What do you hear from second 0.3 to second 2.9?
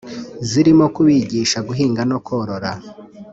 zirimo kubigisha guhinga no korora